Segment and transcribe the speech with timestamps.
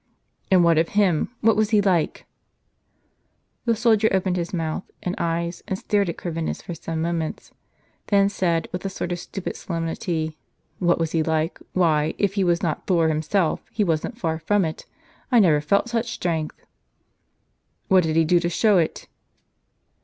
[0.51, 1.29] "And what of him?
[1.41, 2.25] What was he like?"
[3.65, 7.51] The soldier opened his mouth and eyes, and stared at Corvinus for some moments,
[8.07, 10.39] then said, with a sort of stupid solemnity,
[10.79, 11.59] "What was he like?
[11.73, 14.87] Why, if he was not Thor himself, he wasn't far from it.
[15.31, 16.65] I never felt such strength.""
[17.87, 19.07] What did he do to show it?